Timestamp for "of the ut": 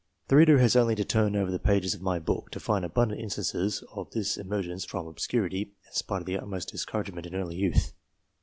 6.21-6.65